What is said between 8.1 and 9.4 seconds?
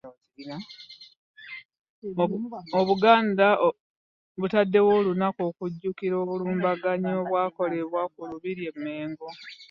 ku Lubiri e Mmengo.